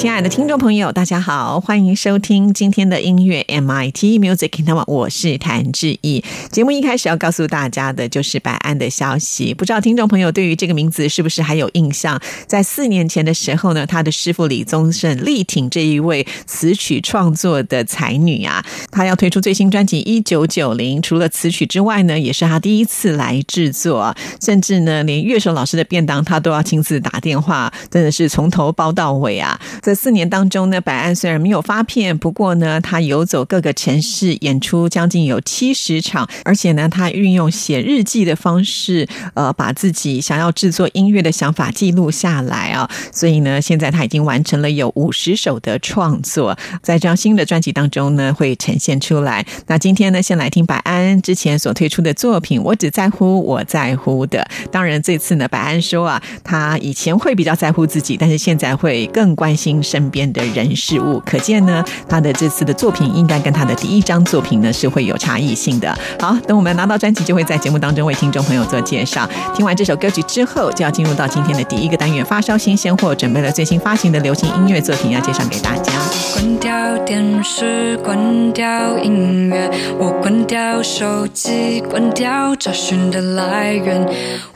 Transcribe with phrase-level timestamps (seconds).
[0.00, 4.62] 亲爱的听众朋友，大家好，欢迎收听今天的音乐 MIT Music。
[4.64, 6.24] 那么我是谭志毅。
[6.50, 9.52] 节目一开始要告诉大家的就是百安的消息。
[9.52, 12.18] 不知道听众朋友对于这个名字是不是还有印象？
[12.46, 29.60] 在四年前的时候呢，他的师傅李宗盛力挺这一位词曲创作的才女啊，他要推出最新专辑《一九九零》，除了词曲之外呢，也是他第一次来制作，甚至呢，连乐手老师的便当他都要亲自打电话，真的是从头包到尾啊。
[29.90, 42.88] 这四年当中呢，百安虽然没有发片，不过呢，他游走各个城市演出将近有七十场，而且呢，他运用写日记的方式，呃，把自己想要制作音乐的想法记录下来啊。
[43.12, 49.44] 所以呢，现在他已经完成了有五十首的创作，在这张新的专辑当中呢，会呈现出来。
[49.66, 54.48] 那今天呢，先来听百安之前所推出的作品《我只在乎我在乎的》。
[54.70, 59.79] 当然，这次呢，百安说啊，他以前会比较在乎自己，但是现在会更关心。
[59.82, 65.96] 身边的人事物，可见呢，他的这次的作品应该跟他的第一张作品呢是会有差异性的。
[66.18, 69.28] 好，等我们拿到专辑，就会在节目当中为听众朋友做介绍。
[69.54, 75.92] 听完这首歌曲之后，就要进入到今天的第一个单元——发烧新鲜货，准备了最新发行的流行音乐作品要介绍给大家。
[76.34, 84.06] 关掉电视，关掉音乐，我关掉手机，关掉找寻的来源，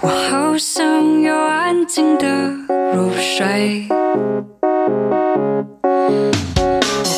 [0.00, 2.26] 我好想要安静的
[2.94, 3.86] 入睡。
[4.86, 4.90] 我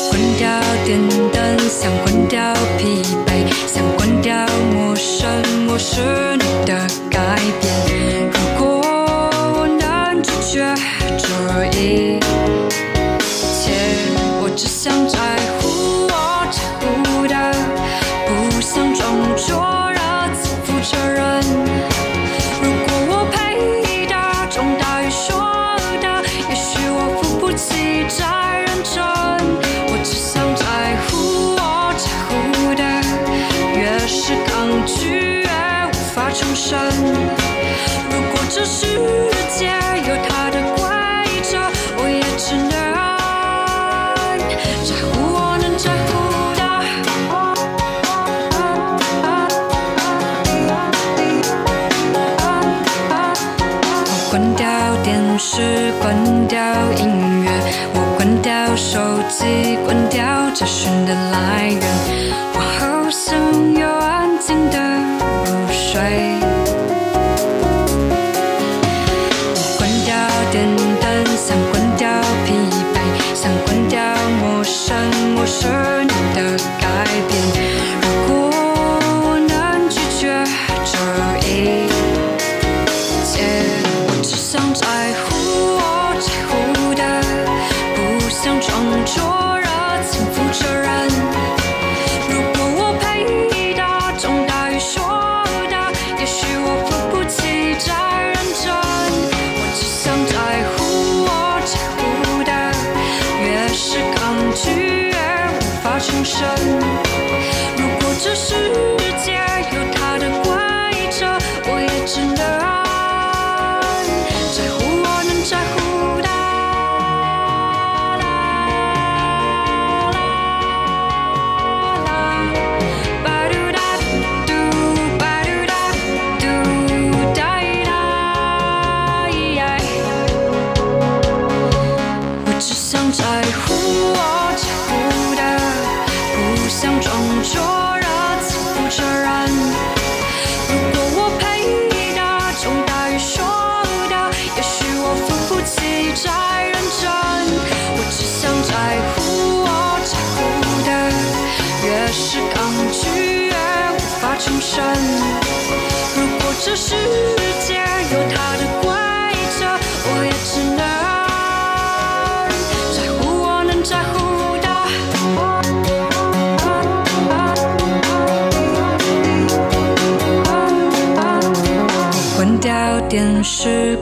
[0.09, 0.47] 关掉
[0.85, 0.97] 电
[1.33, 3.29] 灯，想关掉疲惫，
[3.67, 4.33] 想关掉
[4.73, 5.27] 陌生，
[5.67, 5.99] 我是
[6.37, 7.76] 你的改变。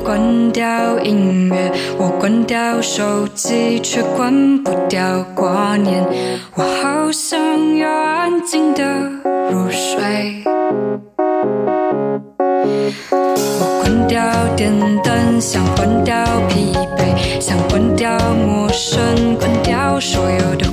[0.05, 6.05] 关掉音乐，我关掉手机，却关不掉挂念。
[6.53, 8.83] 我好想要安静的
[9.49, 10.43] 入睡。
[13.59, 14.21] 我关掉
[14.55, 14.71] 电
[15.03, 16.15] 灯，想关掉
[16.49, 18.15] 疲惫，想关掉
[18.45, 20.64] 陌生，关掉所有的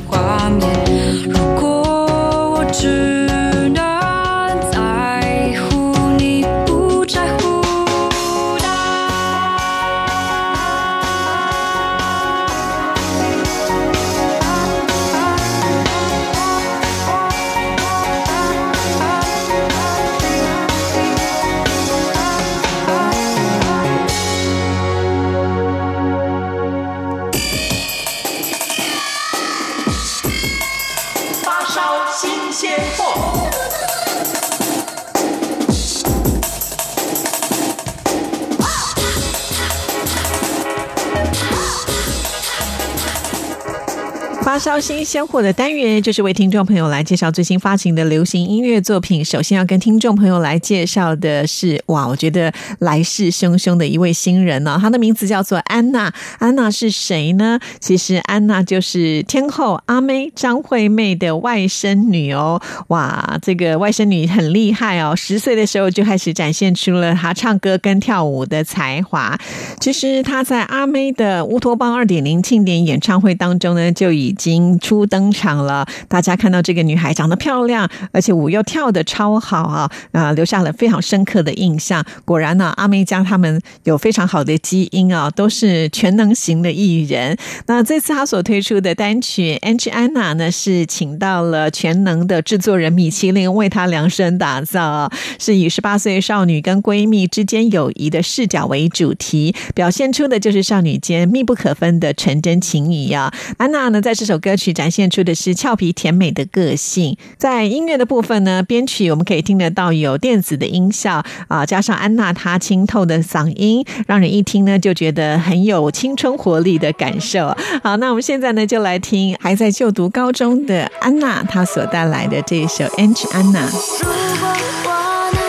[44.73, 49.23] 发烧新鲜货的单元，就是为听众朋友来介绍最新发行的流行音乐作品。
[49.23, 56.11] 首先要跟听众朋友来介绍的是，哇，我觉得来势汹汹的一位新人呢、她的名字叫做安娜。
[56.39, 57.61] 安娜是谁呢？
[57.81, 62.59] 其实安娜就是天后阿妹张惠妹的外甥女哦。
[62.89, 69.39] 哇，这个外甥女很厉害哦，十岁的时候就开始展现出了她唱歌跟跳舞的才华。
[69.79, 75.87] 其实她在阿妹的乌托邦二点零庆典演唱会当中呢，就已经初登场了。
[76.09, 82.05] 大家看到这个女孩长得漂亮，而且舞又跳得超好啊，啊，留下了非常深刻的印象。
[82.25, 87.37] 果然呢、阿妹家他们有非常好的基因啊，都是全能型的艺人。
[87.67, 103.32] 那这次她所推出的单曲《Angie Anna》呢，是请到了全能的制作人米其林为她量身打造，是以十八岁少女跟闺蜜之间友谊的视角为主题，表现出的就是少女间密不可分的纯真情谊啊。
[103.59, 107.16] 安娜呢，在这首歌歌曲展现出的是俏皮甜美的个性。
[107.38, 117.56] 在音乐的部分呢，编曲我们可以听得到有电子的音效啊，加上安娜她清透的嗓音，让人一听呢就觉得很有青春活力的感受。
[117.82, 123.70] 好，那我们现在呢就来听还在就读高中的安娜她所带来的这一首《Angie Anna》。
[124.02, 124.54] 如果
[124.84, 125.40] 我能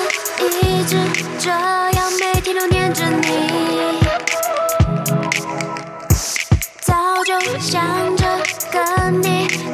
[0.62, 0.96] 一直
[1.38, 3.43] 这样每天都念着你，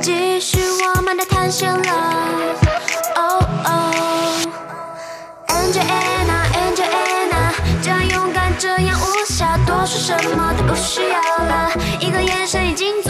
[0.01, 0.59] 继续
[0.95, 1.93] 我们的探险了。
[3.15, 3.91] 哦哦
[5.47, 7.51] ，Angel Anna Angel Anna，
[7.83, 13.09] 这样勇敢，这样无暇，多说什么都不需要了，一个眼神已经足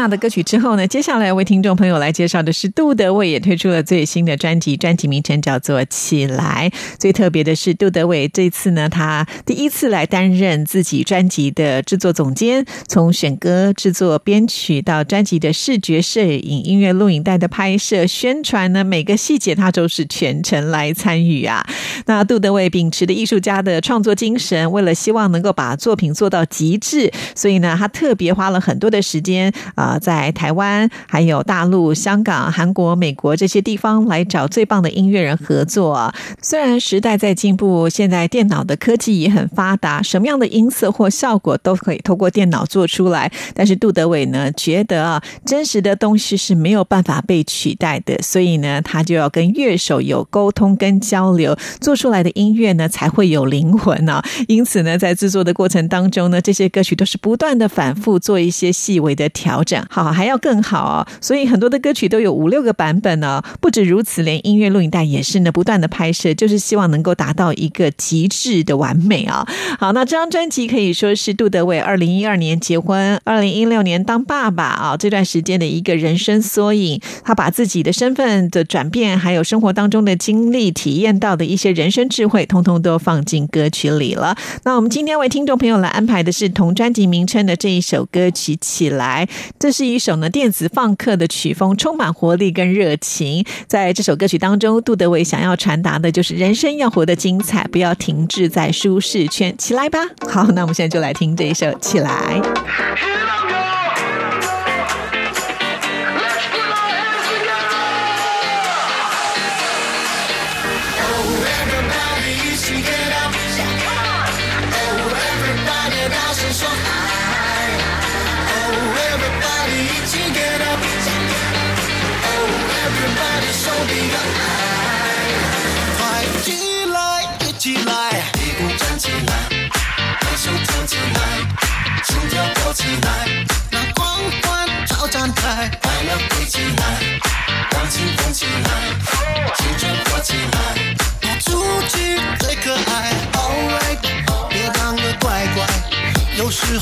[0.00, 6.70] 娜的歌曲之后呢，接下来为听众朋友来介绍的是杜德伟也推出了最新的专辑，专辑名称叫做《起来》。
[6.98, 21.62] 最特别的是，杜德伟这次呢，他第一次来担任自己专辑的制作总监，从选歌、制作、编曲到专辑的视觉摄影、音乐录影带的拍摄、宣传呢，每个细节他都是全程来参与啊。
[22.06, 29.52] 那杜德伟秉持的艺术家的创作精神，为了希望能够把作品做到极致，所以呢，他特别花了很多的时间。
[29.74, 36.12] 啊，在台湾、还有大陆、香港、韩国、美国这些地方来找最棒的音乐人合作。
[36.42, 43.30] 虽然时代在进步，现在电脑的科技也很发达，什么样的音色或效果都可以透过电脑做出来。
[43.54, 54.22] 但是杜德伟呢，觉得啊，真实的东西是没有办法被取代的，所以呢，他就要跟乐手有沟通跟交流，做出来的音乐呢才会有灵魂啊。
[54.48, 59.28] 因此呢，在制作的过程当中呢，这些歌曲都是不断的反复做一些细微的。
[59.30, 63.42] 调整好还要更好哦，所以很多的歌曲都有五六个版本呢。
[63.60, 69.46] 不止如此，连音乐录影带也是呢，不断的拍摄，就是希望能够达到一个极致的完美啊。
[69.78, 77.00] 好，那这张专辑可以说是杜德伟二零一二年结婚，二零一六年当爸爸啊这段时间的一个人生缩影。
[77.24, 84.36] 他把自己的身份的转变，还有生活当中的经历、体验到的一些人生智慧，通通都放进歌曲里了。
[84.64, 89.26] 那我们今天为听众朋友来安排的是同专辑名称的这一首歌曲《起来》。
[89.58, 93.46] 这这是一首呢电子放克的曲风，充满活力跟热情。
[93.68, 100.00] 在这首歌曲当中，杜德伟想要传达的就是人生要活得精彩，不要停滞在舒适圈，起来吧！
[100.28, 102.42] 好，那我们现在就来听这一首《起来》。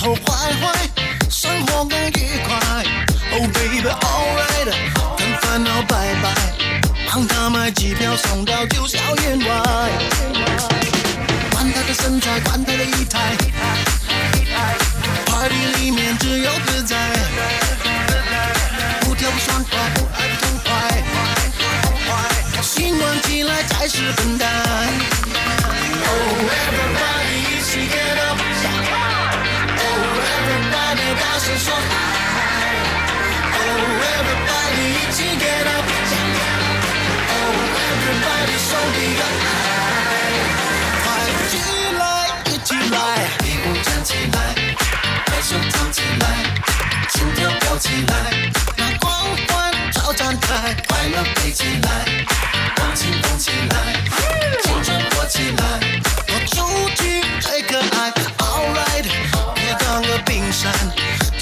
[0.05, 0.15] 有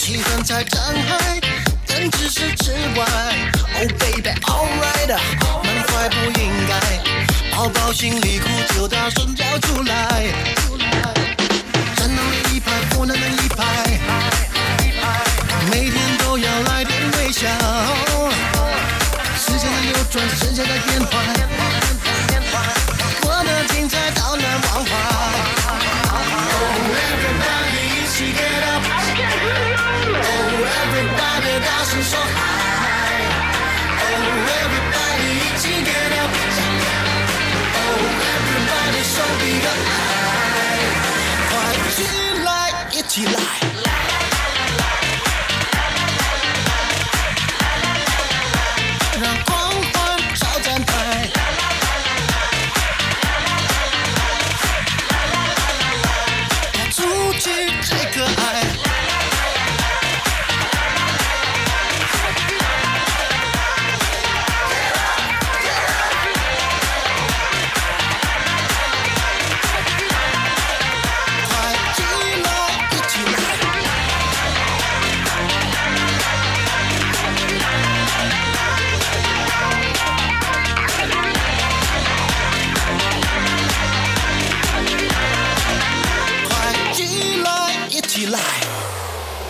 [0.07, 1.41] 气氛在张开，
[1.85, 3.05] 但只是之外
[3.75, 5.09] ，Oh baby，Alright，
[5.65, 6.71] 满怀不应该，
[7.51, 10.56] 宝宝心里苦就大声叫出来。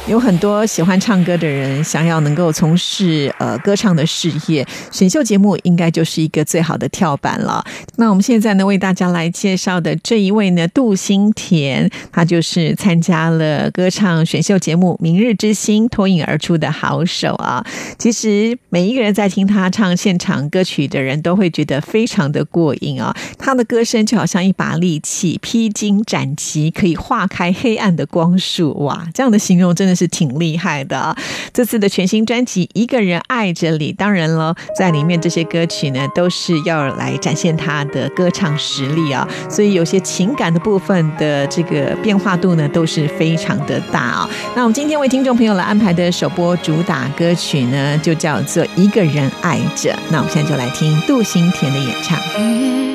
[0.09, 7.65] 有很多喜欢唱歌的人想要能够从事呃歌唱的事业，选秀节目应该就是一个最好的跳板了。
[7.97, 17.67] 那我们现在呢，为大家来介绍的这一位呢，杜新田，他就是参加了歌唱选秀节目《明日之星》脱颖而出的好手啊。
[17.99, 23.13] 其实每一个人在听他唱现场歌曲的人都会觉得非常的过瘾啊。
[23.41, 28.73] 他的歌声就好像一把利器，披荆斩棘，可以化开黑暗的光束。
[28.85, 31.17] 哇，这样的形容真的是挺厉害的！
[31.53, 39.27] 这次的全新专辑《一个人爱着你》，当然了，在里面这些歌曲呢，都是要来展现他的歌唱实力啊。
[39.49, 44.31] 所以有些情感的部分的这个变化度呢，都是非常的大啊。
[44.55, 49.91] 那我们今天为听众朋友来安排的首播主打歌曲呢，就叫做《一个人爱着》。
[50.11, 52.86] 那我们现在就来听杜新田的演唱。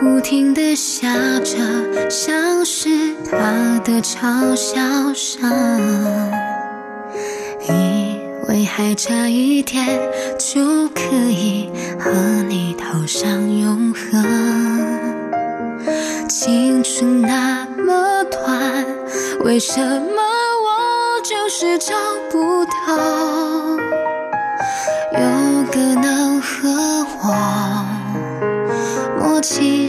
[0.00, 1.56] 不停的下着，
[2.08, 2.88] 像是
[3.28, 4.80] 他的嘲笑
[5.12, 5.50] 声。
[7.68, 9.84] 以为还差一点
[10.38, 12.12] 就可以和
[12.48, 13.28] 你头上
[13.58, 14.24] 永恒，
[16.28, 18.86] 青春那么短，
[19.40, 20.22] 为什么
[20.64, 21.94] 我就是找
[22.30, 22.96] 不到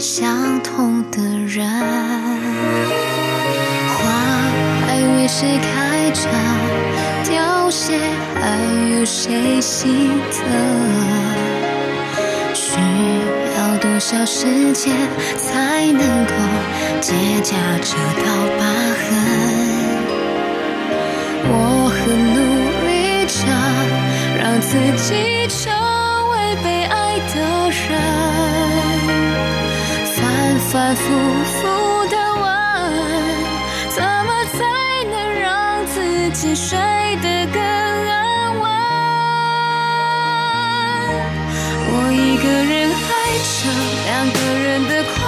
[0.00, 1.68] 相同的人，
[3.98, 4.10] 花
[4.86, 6.26] 还为谁开着，
[7.30, 7.98] 凋谢
[8.40, 8.56] 还
[8.96, 10.40] 有谁心疼？
[12.54, 12.78] 需
[13.58, 14.96] 要多少时间
[15.36, 16.32] 才能够
[17.02, 18.64] 结痂这道疤
[18.96, 19.04] 痕？
[21.52, 21.52] 我
[21.94, 22.00] 很
[22.32, 22.38] 努
[22.88, 22.90] 力
[23.26, 23.38] 着，
[24.38, 25.89] 让自己成
[30.72, 31.02] 反反复
[31.44, 31.58] 复
[32.06, 32.44] 的问，
[33.90, 34.58] 怎么才
[35.10, 36.78] 能让自己睡
[37.20, 38.62] 得更安稳？
[41.90, 43.12] 我一个人爱
[43.58, 43.58] 着，
[44.06, 45.18] 两个人的快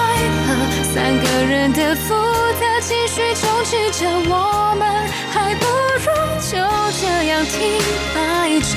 [0.47, 0.49] 乐，
[0.95, 2.15] 三个人的复
[2.61, 4.33] 杂情绪充斥着我
[4.79, 4.87] 们，
[5.33, 5.67] 还不
[6.03, 6.07] 如
[6.41, 6.59] 就
[7.01, 7.55] 这样停
[8.15, 8.17] 摆
[8.61, 8.73] 着。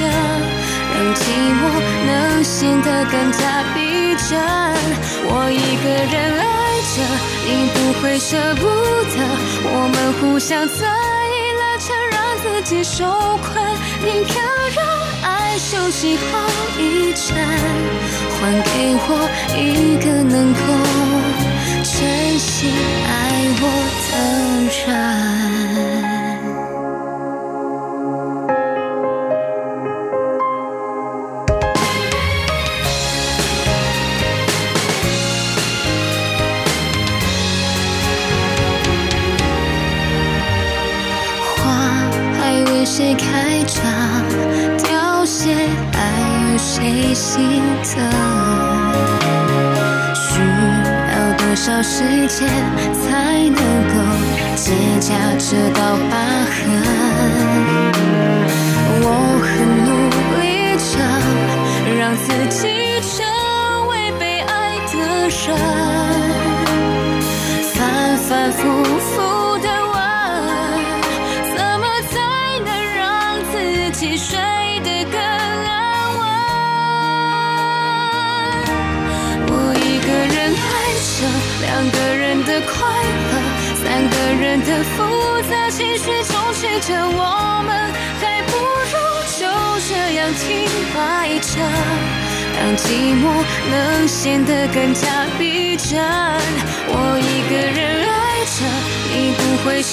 [0.95, 1.19] 让寂
[1.59, 1.61] 寞
[2.07, 2.09] 能
[2.43, 4.39] 显得更加逼真。
[5.27, 6.45] 我一个人爱
[6.95, 6.95] 着，
[7.45, 8.61] 你不会舍不
[9.11, 9.15] 得。
[9.67, 13.03] 我们互相在意拉扯，让自己受
[13.43, 13.51] 困。
[14.05, 14.31] 宁可
[14.73, 14.79] 让
[15.23, 16.23] 爱休息后
[16.79, 17.35] 一阵，
[18.39, 19.09] 还给我
[19.57, 20.57] 一个能够
[21.83, 22.71] 真心
[23.05, 23.11] 爱
[23.59, 23.63] 我
[24.07, 24.13] 的
[24.87, 25.74] 人。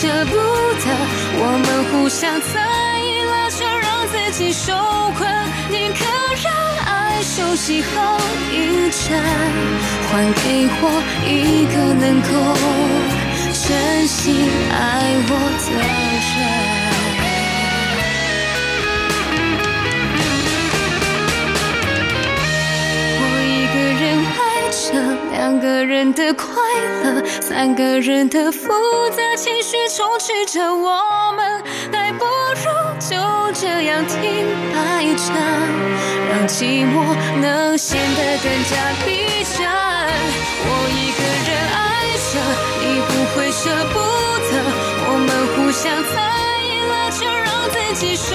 [0.03, 0.87] 舍不得。
[1.39, 2.59] 我们互相在
[2.99, 4.75] 意拉扯，让自己受
[5.17, 5.23] 困。
[5.71, 6.03] 宁可
[6.43, 6.51] 让
[6.85, 8.19] 爱休息后
[8.51, 9.15] 一阵，
[10.11, 10.85] 还给我
[11.25, 11.31] 一
[11.71, 12.35] 个能够
[13.55, 14.75] 真心爱
[15.29, 15.31] 我
[15.63, 16.35] 的人。
[23.21, 24.85] 我一个人爱着，
[25.31, 26.45] 两个人的快
[27.05, 27.22] 乐，
[27.53, 28.67] 三个人的复
[29.11, 31.63] 杂情绪充斥着我们，
[31.93, 32.65] 还不如
[32.99, 33.15] 就
[33.53, 34.19] 这样停
[34.73, 35.35] 摆着，
[36.31, 38.71] 让寂寞能显得更加
[39.05, 39.69] 逼真。
[40.65, 42.33] 我一个人爱着，
[42.81, 44.01] 你不会舍不
[44.49, 44.51] 得，
[45.07, 45.85] 我们互相
[46.15, 46.17] 在
[46.65, 48.35] 意了，就，让自己受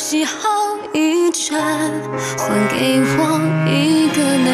[0.00, 0.32] 息好
[0.94, 3.20] 一阵，还给我
[3.68, 4.48] 一个能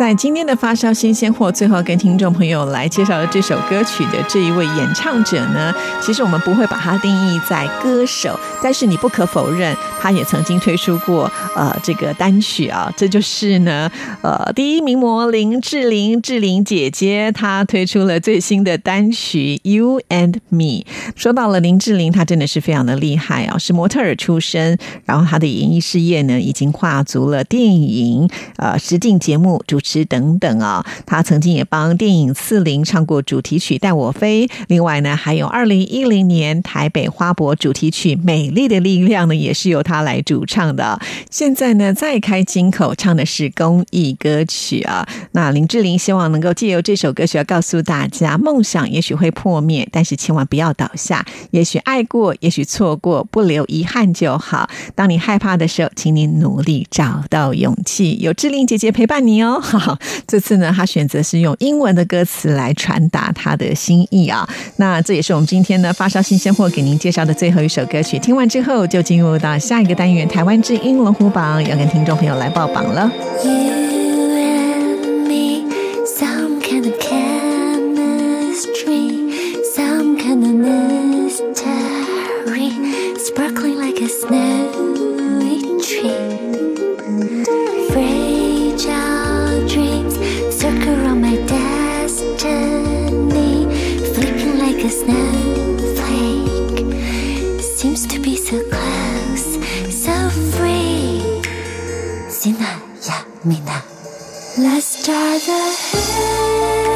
[0.00, 13.90] 在今天的发烧新鲜货，最后跟听众朋友来介绍的这首歌曲的这一位演唱者呢，其实我们不会把它定义在歌手，但是你不可否认，他也曾经推出过呃这个单曲啊，这就是呢
[14.22, 20.64] 呃第一名模林志玲，志玲姐姐她推出了最新的单曲《You and Me》。
[21.14, 30.84] 说到了林志玲，她真的是非常的厉害啊，是模特儿出身，然后她的演艺事业呢已经跨足了电影、呃实境节目主持等等啊。
[31.06, 40.98] 他曾经也帮电影《刺陵》唱过主题曲《带我飞》，另外呢还有二零一零年台北花博主题曲《美丽的力量》呢，也是由他来主唱的。
[41.30, 45.06] 现在呢再开金口唱的是公益歌曲啊。
[45.32, 51.24] 那林志玲希望能够借由这首歌曲要告诉大家，梦想也许会破灭，但是千万不要倒下。
[51.50, 54.68] 也许爱过，也许错过，不留遗憾就好。
[54.94, 59.60] 当你害怕的时候，请你努力找到勇气，有志玲姐姐陪伴你哦。
[59.80, 64.48] 好这次呢，他选择是用英文的歌词来传达他的心意啊。
[64.76, 68.18] 那这也是我们今天呢发烧新鲜货给您介绍的最后一首歌曲。
[68.18, 73.10] 听完之后，就进入到下一个单元——台湾之音龙虎榜，要跟听众朋友来报榜了。
[83.32, 84.69] Sparkling like a snowy
[94.90, 96.50] snowflake.
[97.60, 99.58] Seems to be so close,
[100.04, 101.42] so free.
[102.28, 102.70] Sina
[103.06, 103.82] ya mina.
[104.58, 105.62] Let's start the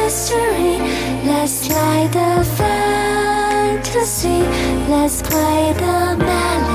[0.03, 0.77] history.
[1.25, 4.43] Let's light the fantasy.
[4.89, 6.74] Let's play the melody.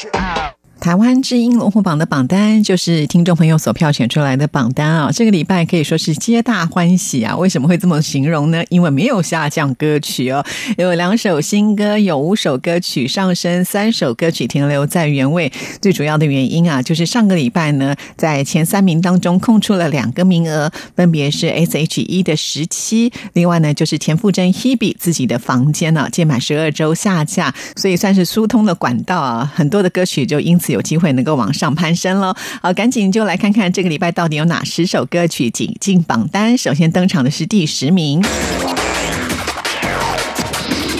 [0.00, 0.59] Check it out.
[0.80, 5.10] 台湾之音龙虎榜的榜单就是听众朋友所票选出来的榜单啊！
[5.12, 7.36] 这个礼拜可以说是皆大欢喜啊！
[7.36, 8.64] 为什么会这么形容呢？
[8.70, 10.42] 因为没有下降歌曲哦，
[10.78, 15.52] 有两首新歌，有五首歌曲上升，三首歌曲停留在原位。
[15.82, 30.69] 最主要的原因啊，就是上个礼拜呢，在前三名当中空出了两个名额，分别是 S.H.E 的十七，另外呢就是田馥甄 Hebe 自己的房间呢届满十二周下架，所以算是疏通了管道啊，很多的歌曲就因此。
[30.72, 32.34] 有机会能够往上攀升喽！
[32.62, 36.56] 好，赶紧就来看看这个礼拜到底有哪十首歌曲挤进榜单。
[36.56, 38.22] 首先登场的是第十名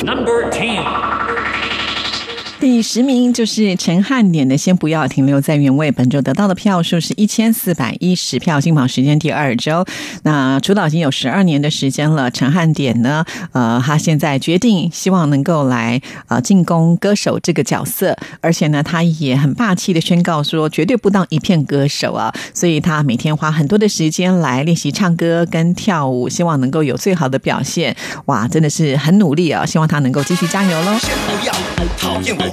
[0.04, 1.09] ，Number Ten。
[2.60, 9.82] 第十名就是陈汉典的《先不要停留在原位》，本周得到的票数是一千四百一十票，进榜时间第二周。
[10.24, 22.30] 那出道已经有十二年的时间了，陈汉典呢，呃，他现在决定希望能够来呃进攻歌手这个角色，而且呢，他也很霸气的宣告说，绝对不当一片歌手啊！
[22.52, 27.96] 所以他每天花很多的时间来练习唱歌跟跳舞，希望能够有最好的表现。
[28.26, 29.64] 哇，真的是很努力啊！
[29.64, 30.98] 希望他能够继续加油喽。
[30.98, 31.52] 先不要
[31.98, 32.44] 讨厌我。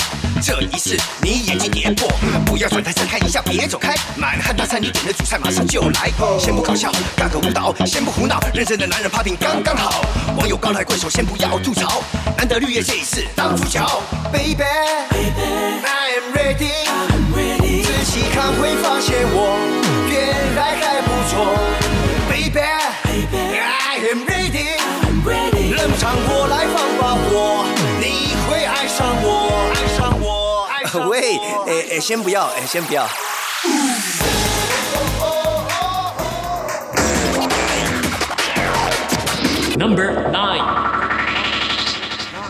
[0.42, 2.08] 这一次你眼睛跌破，
[2.46, 3.96] 不要转台再看一下，别走开。
[4.16, 10.06] 满汉大餐你点的主菜马上就来，先不搞笑，干个舞蹈，先不胡闹，认真的男人 popping 刚刚好。
[10.38, 12.04] 网友高抬贵手，先不要吐槽，
[12.38, 13.84] 难得绿叶这一次当主角。
[14.32, 16.86] Baby，I am ready，
[17.84, 19.58] 仔细看会发现我
[20.12, 21.58] 原来还不错。
[22.30, 24.78] Baby，I am ready，
[25.76, 26.47] 冷场我
[31.08, 33.08] 喂， 哎哎，先不要，哎，先不要。
[39.78, 40.97] Number nine。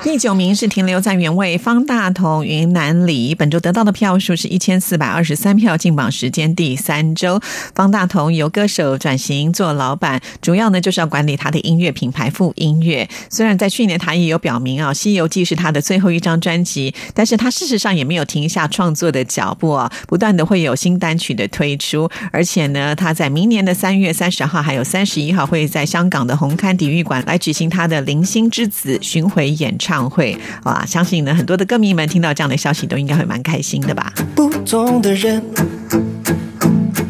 [0.07, 7.41] 第九名是停留在原位，方大同、云南里本周得到的票数是一千四百二十三票，进榜时间第三周。
[7.75, 13.07] 方大同由歌手转型做老板，主要呢就是要管理他的音乐品牌富音乐。
[13.29, 29.96] 虽然在去年他也有表明啊，《西游记》是他的最后一张专辑，但是他事实上也没有停下创作的脚步啊，不断的会有新单曲的推出，而且呢，他在明年的三月三十号还有三十一号会在香港的红磡体育馆来举行他的《零星之子》巡回演唱。
[30.09, 34.13] 会哇，相信呢，很多的歌迷们听到这样的消息，都应该会蛮开心的吧。
[34.35, 35.41] 不同的人，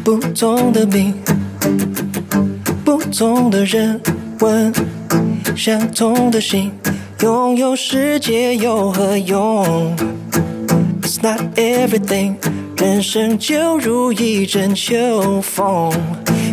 [0.04, 1.14] 不同的命，
[2.84, 4.00] 不同的人
[4.40, 4.72] 问，
[5.56, 6.72] 相同的心，
[7.20, 9.96] 拥有世界有何用
[11.02, 12.36] ？It's not everything，
[12.76, 15.92] 人生就如一阵秋风，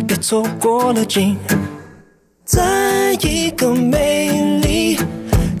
[0.06, 1.36] 别错过了景，
[2.44, 4.98] 在一个美丽。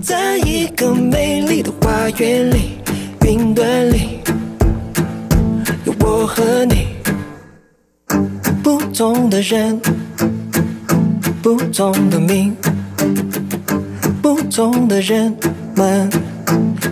[0.06, 2.78] 在一个美丽的花园里，
[3.26, 4.20] 云端里
[5.84, 6.86] 有我和你。
[8.62, 9.80] 不同的人，
[11.42, 12.56] 不同的命，
[14.22, 15.36] 不同的人
[15.74, 16.08] 们，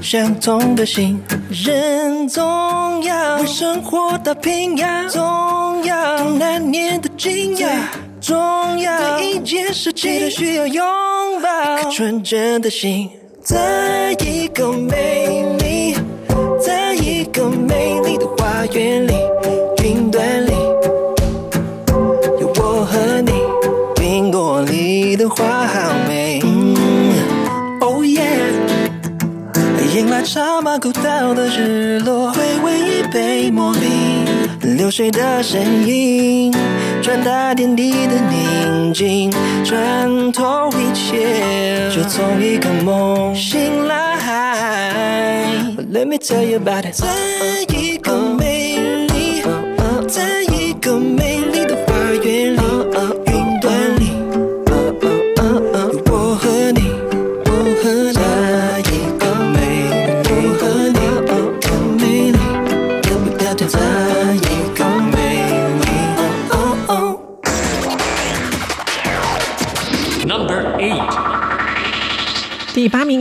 [0.02, 1.22] 相同的心。
[1.50, 2.42] 人总
[3.04, 7.92] 要为生活打拼呀，总要难念的经呀。
[8.24, 8.34] 重
[8.78, 10.82] 要一件事情，需要拥
[11.42, 13.10] 抱一颗纯真的心，
[13.42, 15.94] 在一个美丽，
[16.58, 19.12] 在一个美丽的花园里，
[19.82, 20.52] 云端里
[22.40, 23.32] 有我和你，
[23.94, 26.40] 苹果里的花好美。
[27.80, 28.24] Oh yeah，
[29.94, 36.50] 迎来茶马古道的日落，回味一杯茉莉，流水的声音。
[37.04, 39.30] 传达天地的宁静，
[39.62, 43.94] 穿透一切，就从一个梦醒来。
[45.92, 47.06] Let me tell you about it，在
[47.76, 48.53] 一个美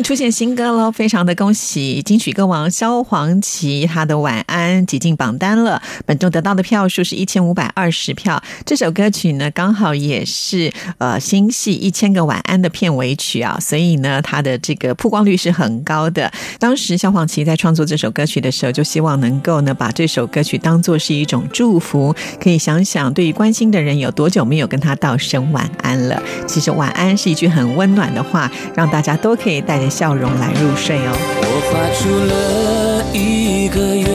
[0.04, 5.82] 出现新歌喽，非常的恭喜金曲歌王萧煌奇，他的《晚安》挤进榜单了。
[6.06, 8.44] 本周得到的票数是一千五百二十票。
[8.66, 16.30] 这首歌曲呢，刚好也是呃新戏《一千个晚安》的片尾曲啊，所以呢，它的这个曝光率是很高的。
[16.60, 26.22] 当时萧煌奇在创作这首歌曲的时候，就希望能够呢把这首歌曲当做是一种祝福，可以想想对于关心的人有多久没有跟他道声晚安了。
[26.46, 31.14] 其实晚安是一句很温暖的话，让大家都可以带着笑容来入睡哦。
[31.46, 32.34] 我画出了
[33.14, 34.10] 一个圆，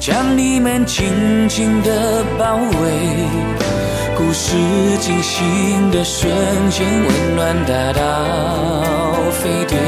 [0.00, 2.64] 将你们紧紧的包围。
[4.16, 4.56] 故事
[5.00, 6.32] 进行的瞬
[6.70, 8.00] 间，温暖大到
[9.32, 9.78] 沸点，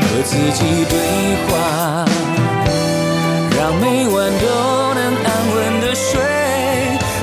[0.00, 0.96] 和自己对
[1.46, 2.06] 话，
[3.58, 4.46] 让每晚都
[4.94, 6.08] 能安稳的睡。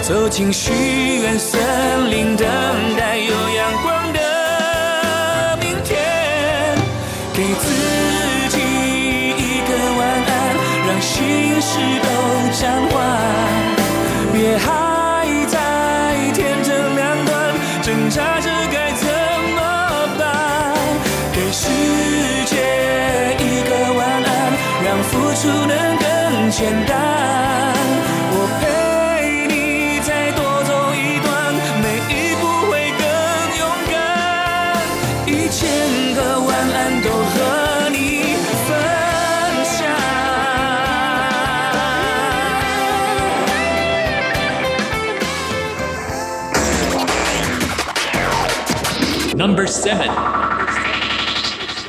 [0.03, 0.71] 走进许
[1.23, 1.59] 愿森
[2.11, 2.45] 林，等
[2.95, 3.33] 待有
[11.03, 12.07] 心事都
[12.53, 12.97] 讲完，
[14.31, 19.05] 别还在天真两端，挣扎着该怎
[19.53, 19.59] 么
[20.17, 20.23] 办？
[21.33, 21.67] 给世
[22.45, 22.55] 界
[23.37, 24.27] 一个晚安，
[24.85, 27.72] 让付出能更简单。
[49.63, 50.32] Number seven，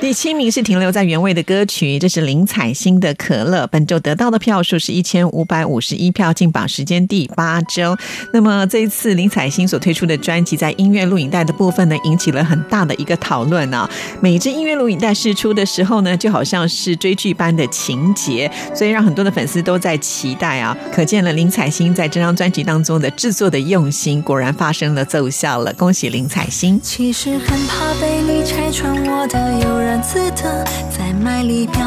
[0.04, 3.64] 第七名是停留在原位的歌曲，这是林采欣的《可乐》。
[3.68, 7.96] 本周得到的票数是一千五百五十一票，进榜时间第八周。
[8.30, 13.88] 那么这一次林采欣所推出的专辑，在音乐录影带的部分呢，引起了很大的一个讨论啊。
[14.20, 20.76] 每一支音乐录影带试出的时候呢，就好像是追剧般的情节，所以让很多的粉丝都在期待啊。
[20.92, 25.72] 可见了林采欣在这张专辑当中的制作的用心，果然发生了奏效了。
[25.72, 26.78] 恭喜林采欣！
[26.82, 31.80] 其实很怕被你拆穿我的悠自得，在卖力表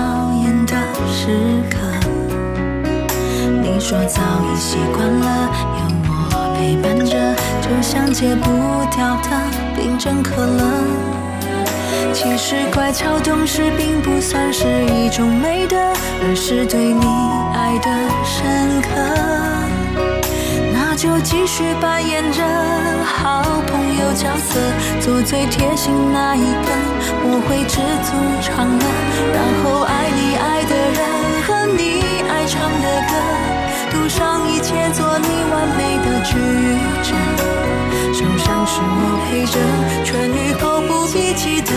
[0.43, 0.74] 演的
[1.12, 1.28] 时
[1.70, 1.78] 刻。
[3.62, 8.50] 你说早已习惯了有我陪伴着，就像戒不
[8.96, 9.30] 掉的
[9.76, 10.63] 冰镇可乐。
[12.13, 17.06] 其实乖巧懂事并不算是一种美德，而是对你
[17.54, 17.88] 爱的
[18.24, 19.67] 深刻。
[20.98, 22.42] 就继续扮演着
[23.06, 24.60] 好朋友角色，
[25.00, 26.72] 做最贴心那一个，
[27.22, 28.82] 我会知足常乐，
[29.32, 31.06] 然后爱你爱的人
[31.46, 33.14] 和你爱唱的歌，
[33.92, 36.34] 赌上一切做你完美的矩
[37.06, 37.14] 阵。
[38.12, 39.54] 受伤时我陪着，
[40.04, 41.72] 痊愈后不必记得，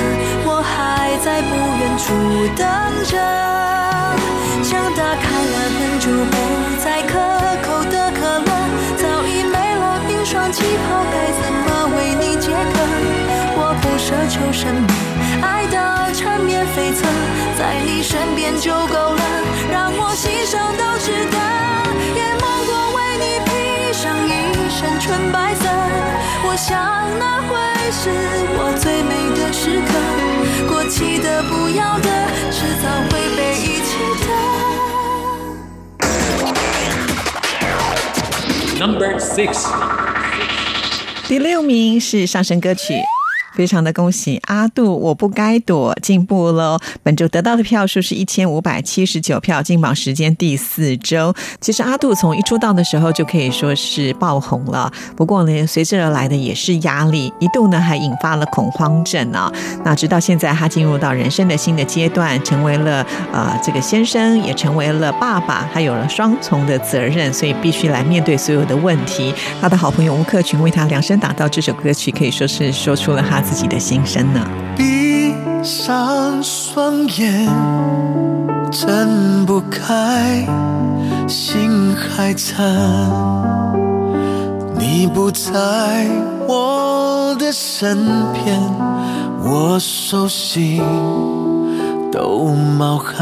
[0.46, 2.09] 我还在不远处
[2.56, 2.64] 等
[3.04, 3.12] 着。
[4.62, 6.33] 想打开了门就不
[6.83, 7.20] 再可
[14.30, 14.86] 求什么，
[15.42, 17.02] 爱到缠绵悱恻，
[17.58, 19.22] 在你身边就够了，
[19.72, 21.36] 让我牺牲都值得。
[22.14, 23.50] 也梦过为你披
[23.92, 24.30] 上一
[24.70, 25.66] 身纯白色，
[26.46, 26.78] 我想
[27.18, 27.58] 那会
[27.90, 28.08] 是
[28.54, 29.90] 我最美的时刻。
[30.68, 32.08] 过期的、不要的，
[32.52, 33.90] 迟早会被遗弃
[38.78, 38.86] 的。
[38.86, 39.66] Number six，
[41.26, 42.94] 第六名是上升歌曲。
[43.61, 46.78] 非常的恭喜阿杜，我不该躲，进步喽！
[47.02, 51.34] 本周得到的票数是一千五百七十九票，进榜时间第四周。
[51.61, 59.52] 其实阿杜从一出道的时候就可以说是爆红了，不过呢，随之而来的也是压力，一度呢还引发了恐慌症啊。
[59.84, 69.34] 那直到现在，他进入到人生的新的阶段，成为了呃这个先生，也成为了爸爸，他有了双重的责任，所以必须来面对所有的问题。
[69.61, 74.40] 他的好朋友吴克群为他量身打造这首歌曲，可以说是说出了他自己的心声呢。
[74.76, 75.34] 闭
[75.64, 77.48] 上双眼，
[78.70, 80.46] 睁不开，
[81.26, 82.64] 心还残。
[84.78, 85.51] 你不在
[86.46, 88.62] 我的身边，
[89.42, 90.80] 我手心
[92.12, 93.16] 都冒汗。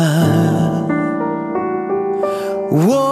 [2.71, 3.08] 我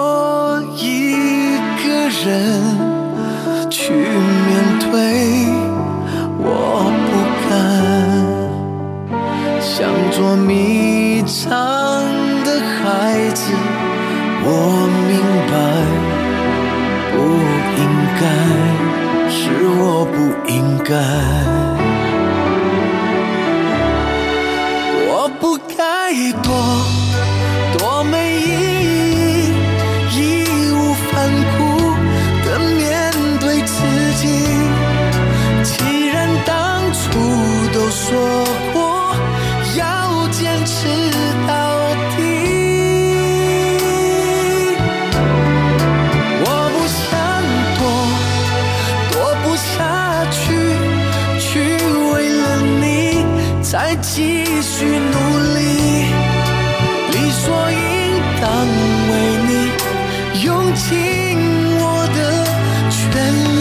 [10.16, 11.46] 做迷藏
[12.42, 13.52] 的孩子
[14.46, 14.48] 我
[15.06, 15.54] 明白
[17.12, 17.16] 不
[17.76, 17.84] 应
[18.18, 18.24] 该
[19.28, 19.36] 是
[19.78, 20.16] 我不
[20.50, 20.94] 应该。
[25.06, 26.95] 我不该躲。
[53.78, 55.18] 再继续努
[55.54, 55.60] 力，
[57.12, 57.76] 理所应
[58.40, 58.50] 当
[59.10, 59.12] 为
[59.46, 59.52] 你
[60.42, 60.88] 用尽
[61.78, 61.84] 我
[62.16, 62.18] 的
[62.90, 63.04] 全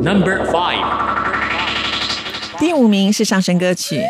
[0.00, 0.80] Number five，
[2.58, 4.00] 第五名是上升歌曲。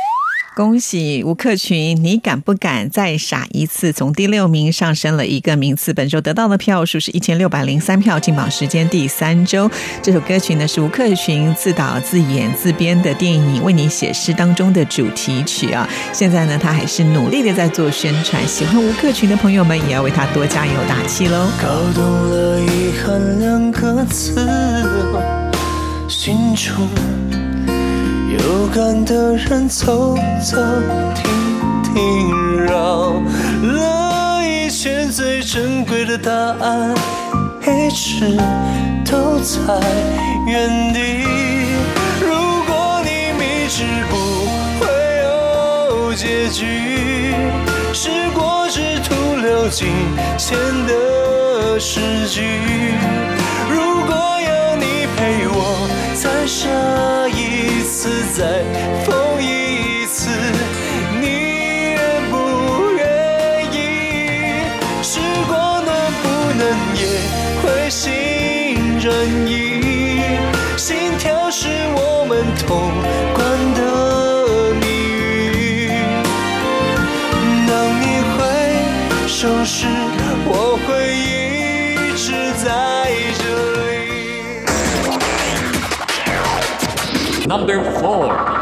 [0.54, 3.90] 恭喜吴克群，你敢不敢再傻一次？
[3.90, 9.70] 从第六名上升了一个名次，本周得到的票数是一千六百零三票，进榜时间第三周。
[10.02, 15.88] 这首歌曲呢是吴克群自导自演自编的电影《为你写诗》当中的主题曲啊。
[16.12, 21.48] 现在呢，他还是努力的在做宣传，喜欢吴克群的朋友们也要为他多加油打气喽。
[21.62, 24.46] 搞懂了遗憾两个字，
[26.08, 26.86] 心中
[28.38, 30.56] 有感的人走走
[31.14, 33.12] 停停，绕
[33.62, 36.94] 了一圈最珍贵的答案，
[37.60, 38.34] 一直
[39.04, 39.58] 都在
[40.46, 41.26] 原地。
[42.22, 42.30] 如
[42.66, 44.16] 果你明知不
[44.80, 44.86] 会
[45.24, 47.34] 有结局，
[47.92, 49.88] 时过之徒流尽
[50.38, 50.56] 前
[50.86, 52.40] 的诗句。
[53.68, 55.86] 如果有你陪我
[56.22, 56.68] 再傻
[57.30, 58.62] 一次，再
[59.04, 59.61] 疯一
[87.52, 88.61] Number four，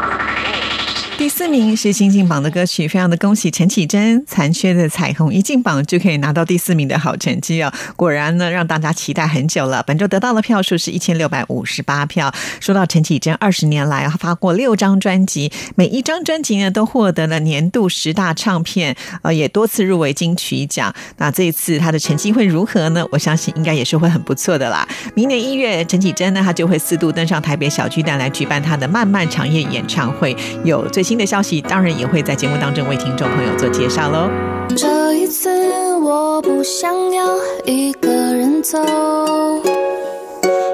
[1.31, 7.71] 四名是新进榜的歌曲，非常的恭喜陈绮贞，《残缺的彩虹》一进榜就可以拿到第四名的好成绩哦。
[7.95, 9.81] 果然呢，让大家期待很久了。
[9.83, 12.31] 本周得到的票数是一千六百五十八票。
[12.59, 20.93] 说到陈绮贞，二十年来发过六张专辑，每一张专辑呢都获得了年度十大唱片，呃，也多次入围金曲奖。
[21.17, 23.03] 那这一次她的成绩会如何呢？
[23.09, 24.85] 我相信应该也是会很不错的啦。
[25.15, 30.35] 明年一月，陈绮贞呢，她就会四度登上台北小巨蛋来举办她的漫漫长夜演唱会。
[30.65, 34.29] 有最新的消息，当然也会在节目当中为听众朋友做介绍喽。
[34.75, 37.25] 这一次我不想要
[37.63, 38.77] 一个人走，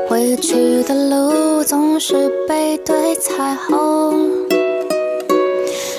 [0.09, 4.31] 回去的路总是背对彩虹。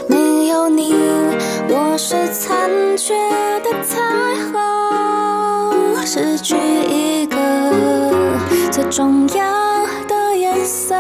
[0.09, 0.93] 没有你，
[1.69, 3.15] 我是残缺
[3.63, 4.01] 的彩
[4.51, 6.57] 虹，失去
[6.89, 7.37] 一个
[8.73, 10.97] 最重要的颜色。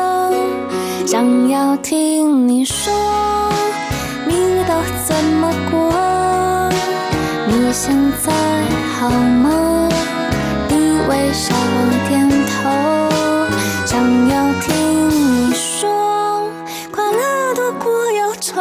[1.04, 2.92] 想要听你说，
[7.88, 8.30] 现在
[9.00, 9.88] 好吗？
[10.68, 10.74] 你
[11.08, 11.54] 微笑
[12.06, 12.68] 点头，
[13.86, 16.50] 想要听你说，
[16.92, 18.60] 快乐多过忧愁。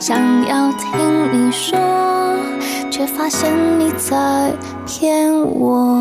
[0.00, 0.18] 想
[0.48, 0.90] 要听
[1.32, 1.78] 你说，
[2.90, 3.48] 却发现
[3.78, 4.52] 你在
[4.84, 5.94] 骗我。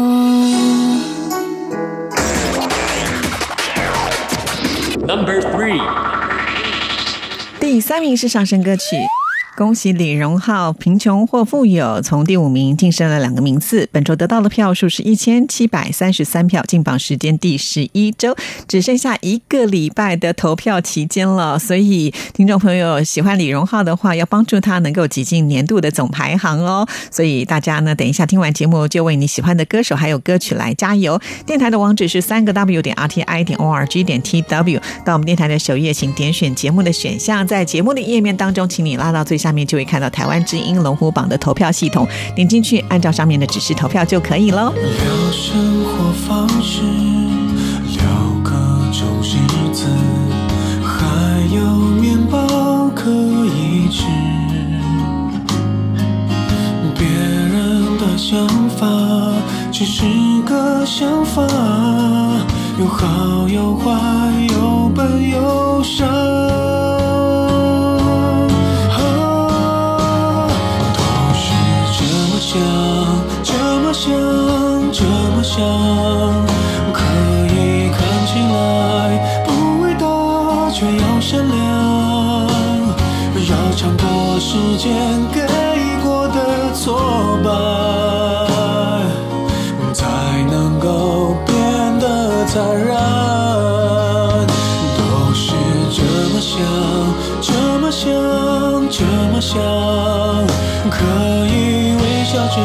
[5.07, 5.79] Number three，
[7.59, 8.81] 第三名是上升歌曲。
[9.59, 13.89] 恭喜李荣浩，贫穷或富有，从第五名晋升了两个名次。
[13.91, 18.33] 本周得到的票数是一千七百三十三票，进榜时间第十一周，
[18.69, 21.59] 只剩下一个礼拜的投票期间了。
[21.59, 26.87] 所以，听众朋友喜欢李荣浩的话，要帮助他能够挤进年度的总排行哦。
[27.11, 31.19] 所以大家呢，等一下听完节目，就为你喜欢的歌手还有歌曲来加油。
[31.45, 44.71] 电台的网址是三个 W 点 R T I 点 O R G 点 T W，到我们电台的首页，请点选节目的选项，在节目的页面当中，请你拉到最下下面，就会看到台湾之音龙虎榜的投票系统，点进去，按照上面的指示投票就可以喽。
[44.75, 46.83] 聊生活方式，
[47.95, 48.03] 聊
[48.43, 48.51] 各
[48.91, 49.87] 种日子，
[50.83, 51.61] 还有
[51.99, 54.03] 面包可以吃。
[56.95, 58.85] 别人的想法
[59.71, 60.03] 只是
[60.45, 61.41] 个想法，
[62.79, 63.89] 有好有坏，
[64.53, 66.05] 有笨有傻。
[92.59, 92.91] 坦然。
[94.97, 95.53] 都是
[95.95, 96.03] 这
[96.33, 96.59] 么想，
[97.41, 98.11] 这么想，
[98.89, 99.57] 这么想，
[100.91, 100.97] 可
[101.47, 102.57] 以微笑着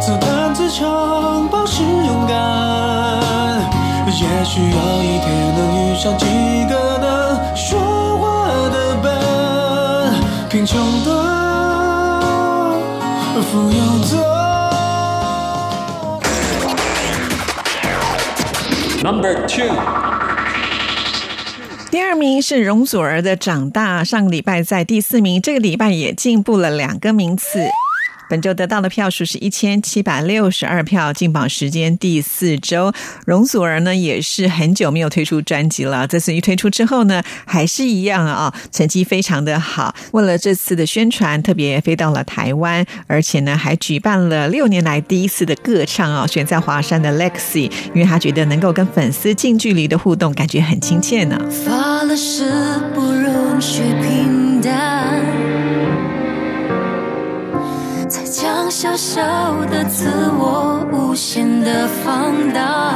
[0.00, 2.36] 自弹自唱，保持勇敢。
[4.06, 6.12] 也许有一天能遇上
[19.02, 19.64] Number two，
[21.90, 27.58] 第二名是容祖儿的《长大》，上个礼拜在第四名，这个礼拜也进步了两个名次。
[28.32, 32.90] 本周得到的票数是一千七百六十二票，进榜时间第四周。
[33.26, 39.94] 容祖儿呢也是很久没有推出专辑了，这次一推出之后呢，还是一样啊，成绩非常的好。
[40.12, 51.38] 为了这次的宣传，特别飞到了台湾，而且呢还举办了六年来第一次的歌唱啊，选在华山的 Lexi，因为他觉得能够跟粉丝近距离的互动，感觉很亲切呢。
[51.66, 52.50] 发了誓
[52.94, 54.31] 不容许平
[58.82, 59.22] 小小
[59.66, 62.94] 的自我无限的放大。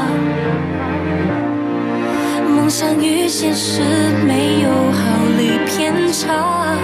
[2.56, 3.82] 梦想与现实
[4.26, 4.98] 没有毫
[5.38, 6.76] 厘偏差，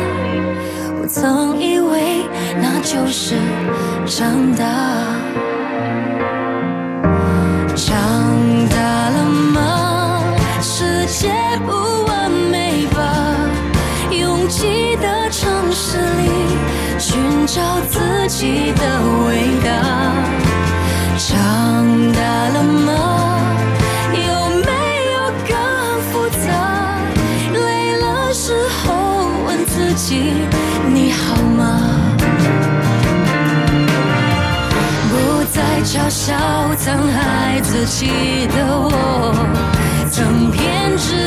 [1.00, 2.24] 我曾以为
[2.60, 3.34] 那就是
[4.06, 4.64] 长大。
[7.74, 7.98] 长
[8.68, 8.76] 大
[9.10, 10.22] 了吗？
[10.60, 11.28] 世界
[11.66, 13.02] 不完美吧？
[14.12, 16.30] 拥挤的城市里，
[17.00, 17.98] 寻找自
[18.38, 18.82] 己的
[19.26, 19.28] 味
[19.62, 19.68] 道。
[21.18, 21.30] 长
[22.12, 22.18] 大
[22.54, 22.90] 了吗？
[24.14, 24.20] 有
[24.66, 24.72] 没
[25.12, 25.16] 有
[25.46, 25.52] 更
[26.08, 26.12] 复
[26.44, 26.48] 杂？
[27.52, 28.44] 累了时
[28.78, 28.82] 候
[29.46, 30.32] 问自己，
[30.92, 31.60] 你好吗？
[35.10, 35.12] 不
[35.52, 36.34] 再嘲笑
[36.78, 38.90] 残害自己的我，
[40.10, 41.21] 曾偏执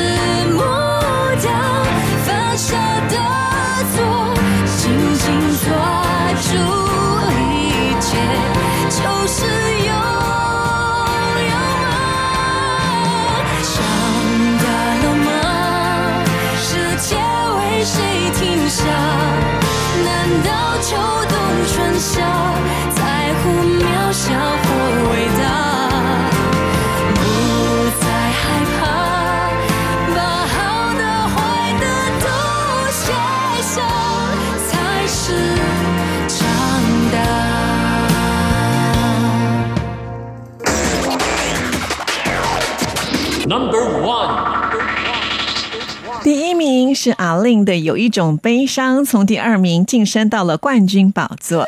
[46.25, 51.67] 第一名是阿令的《有一种悲伤》，从第二名晋升到了冠军宝座。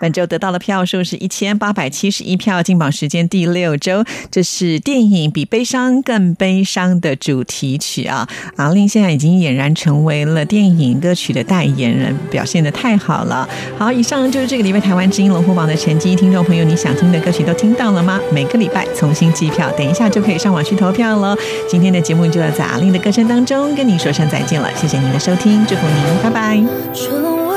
[0.00, 4.02] 本周得到的票数是一千八百七十一票，进榜时间第六周。
[4.30, 8.26] 这是电影《比悲伤更悲伤》的主题曲啊！
[8.56, 13.46] 阿令现在已经俨然成为了电影歌曲的代言人，表现的太好了。
[13.78, 16.16] 好，以上就是这个礼拜台湾之音龙虎榜的成绩。
[16.16, 18.18] 听众朋友，你想听的歌曲都听到了吗？
[18.32, 21.36] 每个礼拜重新计票，等一下就可以上网去投票喽。
[21.68, 27.49] 今天的节目就要在阿令的歌声当中跟你说声再见了，谢谢您的收听，祝福您，拜拜。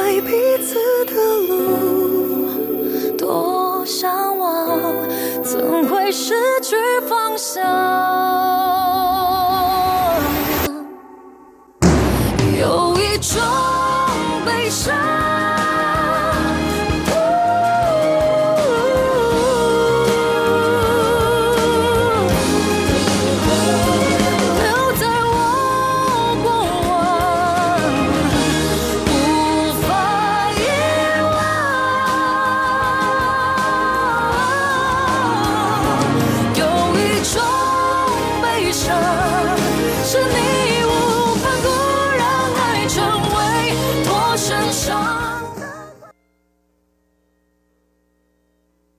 [3.85, 4.79] 向往
[5.43, 6.75] 怎会失去
[7.07, 7.63] 方向。
[12.59, 13.41] 有一种